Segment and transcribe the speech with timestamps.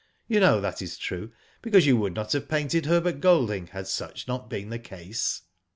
[0.27, 1.31] You know that is true,
[1.61, 5.43] because you would not have painted Herbert Golding had such not been the case.'